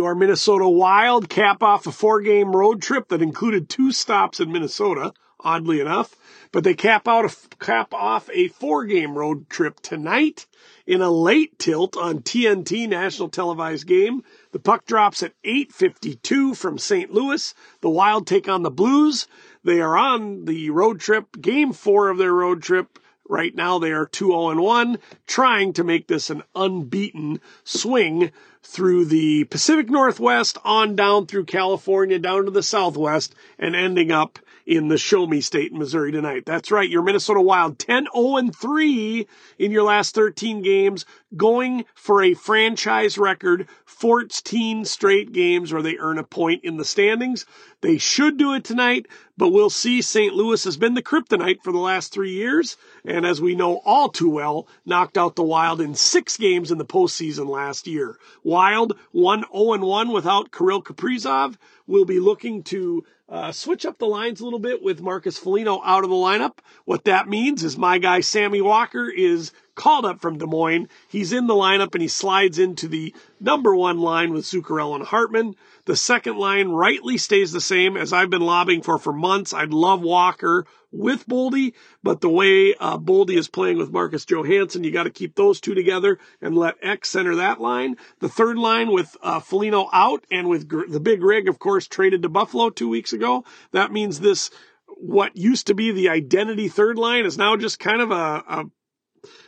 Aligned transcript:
our 0.00 0.14
Minnesota 0.14 0.66
Wild 0.66 1.28
cap 1.28 1.62
off 1.62 1.86
a 1.86 1.92
four 1.92 2.22
game 2.22 2.56
road 2.56 2.80
trip 2.80 3.08
that 3.08 3.20
included 3.20 3.68
two 3.68 3.92
stops 3.92 4.40
in 4.40 4.50
Minnesota, 4.50 5.12
oddly 5.38 5.80
enough. 5.80 6.16
But 6.50 6.64
they 6.64 6.72
cap 6.72 7.06
out 7.06 7.26
a, 7.26 7.56
cap 7.58 7.92
off 7.92 8.30
a 8.32 8.48
four 8.48 8.86
game 8.86 9.16
road 9.18 9.50
trip 9.50 9.80
tonight 9.80 10.46
in 10.86 11.02
a 11.02 11.10
late 11.10 11.58
tilt 11.58 11.96
on 11.96 12.20
TNT 12.20 12.88
national 12.88 13.28
televised 13.28 13.86
game. 13.86 14.22
The 14.52 14.58
puck 14.58 14.86
drops 14.86 15.22
at 15.22 15.34
8:52 15.44 16.56
from 16.56 16.78
St. 16.78 17.12
Louis. 17.12 17.54
The 17.82 17.90
Wild 17.90 18.26
take 18.26 18.48
on 18.48 18.62
the 18.62 18.70
Blues. 18.70 19.26
They 19.62 19.80
are 19.82 19.96
on 19.96 20.46
the 20.46 20.70
road 20.70 21.00
trip, 21.00 21.40
game 21.40 21.74
4 21.74 22.08
of 22.08 22.16
their 22.16 22.32
road 22.32 22.62
trip. 22.62 22.98
Right 23.32 23.54
now 23.54 23.78
they 23.78 23.92
are 23.92 24.06
2-0 24.06 24.62
1, 24.62 24.98
trying 25.26 25.72
to 25.72 25.84
make 25.84 26.06
this 26.06 26.28
an 26.28 26.42
unbeaten 26.54 27.40
swing 27.64 28.30
through 28.62 29.06
the 29.06 29.44
Pacific 29.44 29.88
Northwest 29.88 30.58
on 30.64 30.96
down 30.96 31.24
through 31.24 31.46
California 31.46 32.18
down 32.18 32.44
to 32.44 32.50
the 32.50 32.62
Southwest 32.62 33.34
and 33.58 33.74
ending 33.74 34.12
up 34.12 34.38
in 34.66 34.88
the 34.88 34.98
show 34.98 35.26
me 35.26 35.40
state 35.40 35.72
in 35.72 35.78
Missouri 35.78 36.12
tonight. 36.12 36.44
That's 36.46 36.70
right. 36.70 36.88
Your 36.88 37.02
Minnesota 37.02 37.40
Wild 37.40 37.78
10 37.78 38.06
0 38.14 38.50
3 38.50 39.26
in 39.58 39.70
your 39.72 39.82
last 39.82 40.14
13 40.14 40.62
games, 40.62 41.04
going 41.36 41.84
for 41.94 42.22
a 42.22 42.34
franchise 42.34 43.18
record 43.18 43.68
14 43.84 44.84
straight 44.84 45.32
games 45.32 45.72
where 45.72 45.82
they 45.82 45.98
earn 45.98 46.18
a 46.18 46.24
point 46.24 46.64
in 46.64 46.76
the 46.76 46.84
standings. 46.84 47.46
They 47.80 47.98
should 47.98 48.36
do 48.36 48.54
it 48.54 48.64
tonight, 48.64 49.06
but 49.36 49.48
we'll 49.48 49.70
see. 49.70 50.02
St. 50.02 50.34
Louis 50.34 50.62
has 50.64 50.76
been 50.76 50.94
the 50.94 51.02
kryptonite 51.02 51.62
for 51.62 51.72
the 51.72 51.78
last 51.78 52.12
three 52.12 52.32
years, 52.32 52.76
and 53.04 53.21
as 53.24 53.40
we 53.40 53.54
know 53.54 53.80
all 53.84 54.08
too 54.08 54.30
well, 54.30 54.66
knocked 54.84 55.18
out 55.18 55.36
the 55.36 55.42
Wild 55.42 55.80
in 55.80 55.94
six 55.94 56.36
games 56.36 56.70
in 56.70 56.78
the 56.78 56.84
postseason 56.84 57.48
last 57.48 57.86
year. 57.86 58.18
Wild 58.42 58.98
1 59.12 59.44
0 59.52 59.76
1 59.78 60.12
without 60.12 60.52
Kirill 60.52 60.82
Kaprizov. 60.82 61.56
We'll 61.86 62.04
be 62.04 62.20
looking 62.20 62.62
to 62.64 63.04
uh, 63.28 63.50
switch 63.50 63.86
up 63.86 63.98
the 63.98 64.06
lines 64.06 64.40
a 64.40 64.44
little 64.44 64.58
bit 64.58 64.82
with 64.82 65.00
Marcus 65.00 65.38
Foligno 65.38 65.80
out 65.84 66.04
of 66.04 66.10
the 66.10 66.16
lineup. 66.16 66.58
What 66.84 67.04
that 67.04 67.28
means 67.28 67.64
is 67.64 67.78
my 67.78 67.98
guy 67.98 68.20
Sammy 68.20 68.60
Walker 68.60 69.08
is 69.08 69.52
called 69.74 70.04
up 70.04 70.20
from 70.20 70.38
Des 70.38 70.46
Moines. 70.46 70.88
He's 71.08 71.32
in 71.32 71.46
the 71.46 71.54
lineup 71.54 71.94
and 71.94 72.02
he 72.02 72.08
slides 72.08 72.58
into 72.58 72.88
the 72.88 73.14
number 73.40 73.74
one 73.74 73.98
line 73.98 74.32
with 74.32 74.44
Zuccarello 74.44 74.96
and 74.96 75.04
Hartman. 75.04 75.56
The 75.84 75.96
second 75.96 76.36
line 76.38 76.68
rightly 76.68 77.18
stays 77.18 77.50
the 77.50 77.60
same 77.60 77.96
as 77.96 78.12
I've 78.12 78.30
been 78.30 78.42
lobbying 78.42 78.82
for 78.82 78.98
for 78.98 79.12
months. 79.12 79.52
I'd 79.52 79.72
love 79.72 80.00
Walker 80.00 80.64
with 80.92 81.26
Boldy, 81.26 81.72
but 82.02 82.20
the 82.20 82.28
way 82.28 82.74
uh, 82.74 82.98
Boldy 82.98 83.36
is 83.36 83.48
playing 83.48 83.78
with 83.78 83.90
Marcus 83.90 84.24
Johansson, 84.24 84.84
you 84.84 84.92
got 84.92 85.04
to 85.04 85.10
keep 85.10 85.34
those 85.34 85.60
two 85.60 85.74
together 85.74 86.18
and 86.40 86.56
let 86.56 86.76
X 86.82 87.08
center 87.08 87.36
that 87.36 87.60
line. 87.60 87.96
The 88.20 88.28
third 88.28 88.58
line 88.58 88.92
with 88.92 89.16
uh, 89.22 89.40
Foligno 89.40 89.88
out 89.92 90.24
and 90.30 90.48
with 90.48 90.68
gr- 90.68 90.86
the 90.86 91.00
big 91.00 91.22
rig, 91.22 91.48
of 91.48 91.58
course, 91.58 91.88
traded 91.88 92.22
to 92.22 92.28
Buffalo 92.28 92.70
two 92.70 92.88
weeks 92.88 93.12
ago. 93.12 93.44
That 93.72 93.90
means 93.90 94.20
this, 94.20 94.50
what 94.86 95.36
used 95.36 95.66
to 95.68 95.74
be 95.74 95.90
the 95.90 96.10
identity 96.10 96.68
third 96.68 96.98
line 96.98 97.24
is 97.24 97.38
now 97.38 97.56
just 97.56 97.80
kind 97.80 98.02
of 98.02 98.10
a, 98.10 98.44
a, 98.46 98.64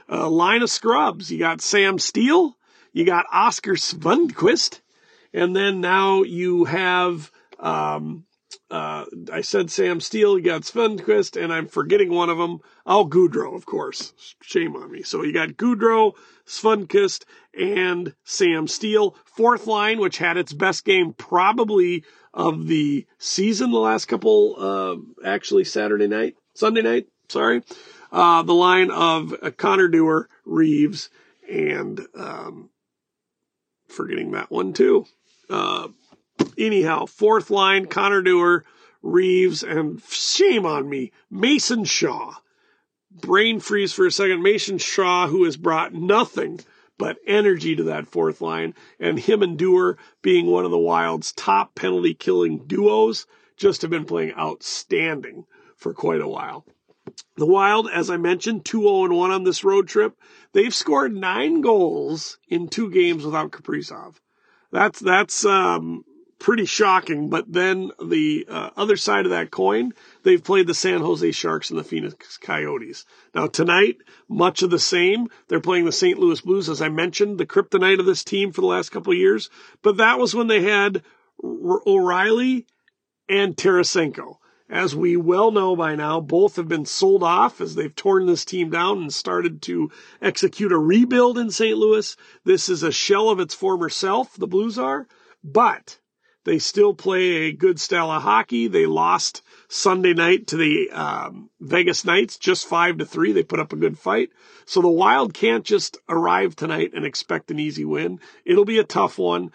a 0.08 0.28
line 0.28 0.62
of 0.62 0.70
scrubs. 0.70 1.30
You 1.30 1.38
got 1.38 1.60
Sam 1.60 1.98
Steele, 1.98 2.56
you 2.92 3.04
got 3.04 3.26
Oskar 3.32 3.74
Sundqvist, 3.74 4.80
and 5.34 5.54
then 5.54 5.80
now 5.80 6.22
you 6.22 6.64
have, 6.64 7.30
um, 7.58 8.24
uh, 8.70 9.04
I 9.32 9.40
said 9.40 9.68
Sam 9.68 10.00
Steele, 10.00 10.38
you 10.38 10.44
got 10.44 10.62
Sundqvist, 10.62 11.42
and 11.42 11.52
I'm 11.52 11.66
forgetting 11.66 12.10
one 12.10 12.30
of 12.30 12.38
them. 12.38 12.60
Al 12.86 13.08
Gaudreau, 13.08 13.56
of 13.56 13.66
course. 13.66 14.14
Shame 14.40 14.76
on 14.76 14.92
me. 14.92 15.02
So 15.02 15.24
you 15.24 15.32
got 15.32 15.50
Gaudreau, 15.50 16.12
Sundqvist, 16.46 17.24
and 17.58 18.14
Sam 18.22 18.68
Steele. 18.68 19.16
Fourth 19.24 19.66
line, 19.66 19.98
which 19.98 20.18
had 20.18 20.36
its 20.36 20.52
best 20.52 20.84
game 20.84 21.12
probably 21.12 22.04
of 22.32 22.68
the 22.68 23.06
season 23.18 23.72
the 23.72 23.78
last 23.78 24.06
couple, 24.06 24.54
uh, 24.56 25.28
actually 25.28 25.64
Saturday 25.64 26.06
night, 26.06 26.36
Sunday 26.54 26.82
night, 26.82 27.06
sorry. 27.28 27.62
Uh, 28.12 28.42
the 28.42 28.54
line 28.54 28.92
of 28.92 29.34
uh, 29.42 29.50
Connor 29.50 29.88
Dewar, 29.88 30.28
Reaves, 30.44 31.10
and, 31.50 32.00
um, 32.14 32.70
forgetting 33.88 34.32
that 34.32 34.50
one 34.50 34.72
too. 34.72 35.06
Uh, 35.48 35.88
anyhow, 36.56 37.06
fourth 37.06 37.50
line, 37.50 37.86
Connor 37.86 38.22
Dewar, 38.22 38.64
Reaves, 39.02 39.62
and 39.62 40.02
shame 40.08 40.64
on 40.64 40.88
me, 40.88 41.12
Mason 41.30 41.84
Shaw. 41.84 42.34
Brain 43.10 43.60
freeze 43.60 43.92
for 43.92 44.06
a 44.06 44.10
second. 44.10 44.42
Mason 44.42 44.78
Shaw, 44.78 45.28
who 45.28 45.44
has 45.44 45.56
brought 45.56 45.94
nothing 45.94 46.60
but 46.98 47.18
energy 47.26 47.76
to 47.76 47.84
that 47.84 48.06
fourth 48.06 48.40
line, 48.40 48.74
and 48.98 49.18
him 49.18 49.42
and 49.42 49.58
Dewar 49.58 49.98
being 50.22 50.46
one 50.46 50.64
of 50.64 50.70
the 50.70 50.78
Wild's 50.78 51.32
top 51.32 51.74
penalty 51.74 52.14
killing 52.14 52.66
duos, 52.66 53.26
just 53.56 53.82
have 53.82 53.90
been 53.90 54.04
playing 54.04 54.32
outstanding 54.34 55.44
for 55.76 55.92
quite 55.92 56.20
a 56.20 56.28
while. 56.28 56.64
The 57.36 57.46
Wild, 57.46 57.88
as 57.92 58.10
I 58.10 58.16
mentioned, 58.16 58.64
2 58.64 58.80
0 58.80 59.14
1 59.14 59.30
on 59.30 59.44
this 59.44 59.64
road 59.64 59.86
trip. 59.86 60.16
They've 60.52 60.74
scored 60.74 61.14
nine 61.14 61.60
goals 61.60 62.38
in 62.48 62.68
two 62.68 62.90
games 62.90 63.24
without 63.24 63.50
Kaprizov. 63.50 64.14
That's, 64.70 65.00
that's, 65.00 65.44
um, 65.44 66.04
pretty 66.44 66.66
shocking. 66.66 67.30
But 67.30 67.50
then 67.50 67.90
the 68.04 68.46
uh, 68.50 68.70
other 68.76 68.96
side 68.96 69.24
of 69.24 69.30
that 69.30 69.50
coin, 69.50 69.92
they've 70.24 70.44
played 70.44 70.66
the 70.66 70.74
San 70.74 71.00
Jose 71.00 71.30
Sharks 71.32 71.70
and 71.70 71.78
the 71.78 71.84
Phoenix 71.84 72.36
Coyotes. 72.36 73.06
Now 73.34 73.46
tonight, 73.46 73.96
much 74.28 74.62
of 74.62 74.68
the 74.68 74.78
same. 74.78 75.28
They're 75.48 75.60
playing 75.60 75.86
the 75.86 75.92
St. 75.92 76.18
Louis 76.18 76.42
Blues, 76.42 76.68
as 76.68 76.82
I 76.82 76.90
mentioned, 76.90 77.38
the 77.38 77.46
kryptonite 77.46 77.98
of 77.98 78.04
this 78.04 78.24
team 78.24 78.52
for 78.52 78.60
the 78.60 78.66
last 78.66 78.90
couple 78.90 79.12
of 79.12 79.18
years. 79.18 79.48
But 79.80 79.96
that 79.96 80.18
was 80.18 80.34
when 80.34 80.48
they 80.48 80.62
had 80.62 81.02
O'Reilly 81.42 82.66
and 83.26 83.56
Tarasenko. 83.56 84.36
As 84.70 84.96
we 84.96 85.16
well 85.16 85.50
know 85.50 85.76
by 85.76 85.94
now, 85.94 86.20
both 86.20 86.56
have 86.56 86.68
been 86.68 86.86
sold 86.86 87.22
off 87.22 87.60
as 87.60 87.74
they've 87.74 87.94
torn 87.94 88.26
this 88.26 88.44
team 88.46 88.70
down 88.70 89.02
and 89.02 89.12
started 89.12 89.60
to 89.62 89.90
execute 90.22 90.72
a 90.72 90.78
rebuild 90.78 91.36
in 91.36 91.50
St. 91.50 91.76
Louis. 91.76 92.16
This 92.44 92.68
is 92.70 92.82
a 92.82 92.90
shell 92.90 93.28
of 93.28 93.40
its 93.40 93.54
former 93.54 93.90
self, 93.90 94.36
the 94.36 94.46
Blues 94.46 94.78
are, 94.78 95.06
but 95.42 95.98
they 96.44 96.58
still 96.58 96.94
play 96.94 97.46
a 97.46 97.52
good 97.52 97.80
style 97.80 98.10
of 98.10 98.22
hockey. 98.22 98.68
They 98.68 98.86
lost 98.86 99.42
Sunday 99.68 100.14
night 100.14 100.46
to 100.48 100.56
the 100.56 100.90
um, 100.90 101.50
Vegas 101.60 102.04
Knights, 102.04 102.38
just 102.38 102.66
five 102.66 102.98
to 102.98 103.06
three. 103.06 103.32
They 103.32 103.42
put 103.42 103.60
up 103.60 103.72
a 103.72 103.76
good 103.76 103.98
fight. 103.98 104.30
So 104.66 104.80
the 104.80 104.88
Wild 104.88 105.34
can't 105.34 105.64
just 105.64 105.98
arrive 106.08 106.54
tonight 106.56 106.92
and 106.94 107.04
expect 107.04 107.50
an 107.50 107.58
easy 107.58 107.84
win. 107.84 108.20
It'll 108.44 108.64
be 108.64 108.78
a 108.78 108.84
tough 108.84 109.18
one, 109.18 109.52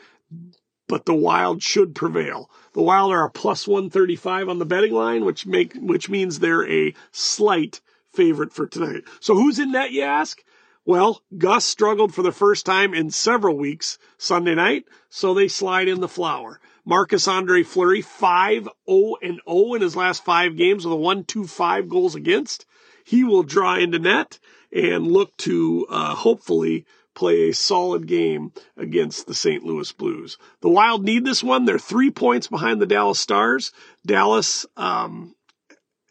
but 0.89 1.05
the 1.05 1.13
Wild 1.13 1.61
should 1.61 1.95
prevail. 1.95 2.49
The 2.73 2.81
Wild 2.81 3.13
are 3.13 3.23
a 3.23 3.29
plus 3.29 3.67
135 3.67 4.49
on 4.49 4.57
the 4.57 4.65
betting 4.65 4.93
line, 4.93 5.23
which 5.23 5.45
make 5.45 5.73
which 5.75 6.09
means 6.09 6.39
they're 6.39 6.69
a 6.69 6.93
slight 7.11 7.79
favorite 8.11 8.51
for 8.51 8.67
tonight. 8.67 9.03
So 9.21 9.35
who's 9.35 9.59
in 9.59 9.71
net, 9.71 9.91
you 9.91 10.01
ask? 10.01 10.43
Well, 10.85 11.21
Gus 11.37 11.63
struggled 11.63 12.13
for 12.13 12.23
the 12.23 12.31
first 12.31 12.65
time 12.65 12.95
in 12.95 13.11
several 13.11 13.55
weeks 13.55 13.99
Sunday 14.17 14.55
night, 14.55 14.85
so 15.09 15.33
they 15.33 15.47
slide 15.47 15.87
in 15.87 16.01
the 16.01 16.07
flower. 16.07 16.59
Marc-Andre 16.83 17.61
Fleury, 17.61 18.01
5 18.01 18.67
0 18.89 19.15
and 19.21 19.39
0 19.47 19.73
in 19.75 19.81
his 19.83 19.95
last 19.95 20.25
five 20.25 20.57
games 20.57 20.85
with 20.85 20.93
a 20.93 20.97
1 20.97 21.25
2 21.25 21.45
5 21.45 21.87
goals 21.87 22.15
against. 22.15 22.65
He 23.03 23.23
will 23.23 23.43
draw 23.43 23.75
into 23.75 23.99
net 23.99 24.39
and 24.71 25.05
look 25.05 25.37
to 25.37 25.85
uh, 25.87 26.15
hopefully 26.15 26.85
play 27.15 27.49
a 27.49 27.53
solid 27.53 28.07
game 28.07 28.51
against 28.77 29.27
the 29.27 29.33
St. 29.33 29.63
Louis 29.63 29.91
Blues. 29.91 30.37
The 30.61 30.69
Wild 30.69 31.03
need 31.03 31.25
this 31.25 31.43
one. 31.43 31.65
They're 31.65 31.79
three 31.79 32.11
points 32.11 32.47
behind 32.47 32.81
the 32.81 32.85
Dallas 32.85 33.19
Stars. 33.19 33.71
Dallas 34.05 34.65
um, 34.77 35.35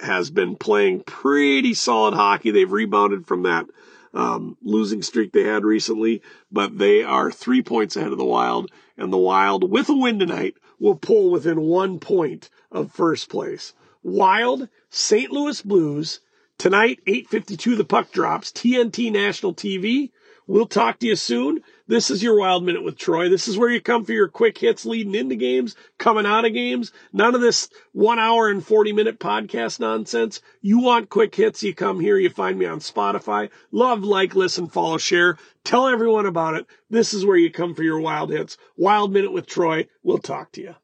has 0.01 0.31
been 0.31 0.57
playing 0.57 1.03
pretty 1.05 1.75
solid 1.75 2.15
hockey. 2.15 2.51
They've 2.51 2.71
rebounded 2.71 3.27
from 3.27 3.45
that 3.45 3.67
um, 4.15 4.57
losing 4.63 5.03
streak 5.03 5.33
they 5.33 5.45
had 5.45 5.65
recently, 5.65 6.23
but 6.51 6.79
they 6.79 7.03
are 7.03 7.31
three 7.31 7.63
points 7.63 7.97
ahead 7.97 8.13
of 8.13 8.19
the 8.19 8.25
Wild, 8.25 8.71
and 8.97 9.13
the 9.13 9.19
Wild, 9.19 9.71
with 9.71 9.89
a 9.89 9.95
win 9.95 10.19
tonight, 10.19 10.55
will 10.79 10.97
pull 10.97 11.31
within 11.31 11.61
one 11.61 11.99
point 11.99 12.51
of 12.71 12.93
first 12.93 13.29
place. 13.29 13.75
Wild, 14.03 14.69
St. 14.91 15.31
Louis 15.31 15.61
Blues, 15.63 16.21
tonight, 16.57 17.01
8.52, 17.07 17.77
the 17.77 17.85
puck 17.85 18.11
drops, 18.11 18.51
TNT 18.51 19.13
National 19.13 19.55
TV. 19.55 20.11
We'll 20.49 20.65
talk 20.65 20.99
to 21.01 21.07
you 21.07 21.15
soon. 21.15 21.61
This 21.89 22.11
is 22.11 22.23
your 22.23 22.39
Wild 22.39 22.65
Minute 22.65 22.83
with 22.83 22.97
Troy. 22.97 23.29
This 23.29 23.49
is 23.49 23.59
where 23.59 23.69
you 23.69 23.83
come 23.83 24.07
for 24.07 24.13
your 24.13 24.29
quick 24.29 24.57
hits 24.57 24.87
leading 24.87 25.15
into 25.15 25.37
games, 25.37 25.77
coming 25.99 26.25
out 26.25 26.47
of 26.47 26.55
games. 26.55 26.91
None 27.13 27.35
of 27.35 27.43
this 27.43 27.69
one 27.93 28.19
hour 28.19 28.49
and 28.49 28.65
40 28.65 28.95
minute 28.95 29.21
podcast 29.21 29.79
nonsense. 29.79 30.41
You 30.63 30.79
want 30.79 31.11
quick 31.11 31.35
hits, 31.35 31.63
you 31.63 31.75
come 31.75 32.01
here, 32.01 32.17
you 32.17 32.31
find 32.31 32.59
me 32.59 32.65
on 32.65 32.81
Spotify. 32.81 33.51
Love, 33.73 34.05
like, 34.05 34.35
listen, 34.35 34.69
follow, 34.69 34.97
share. 34.97 35.37
Tell 35.65 35.87
everyone 35.87 36.25
about 36.25 36.55
it. 36.55 36.65
This 36.89 37.13
is 37.13 37.27
where 37.27 37.37
you 37.37 37.51
come 37.51 37.75
for 37.75 37.83
your 37.83 38.01
wild 38.01 38.31
hits. 38.31 38.57
Wild 38.79 39.13
Minute 39.13 39.33
with 39.33 39.45
Troy. 39.45 39.87
We'll 40.03 40.17
talk 40.17 40.53
to 40.53 40.63
you. 40.63 40.75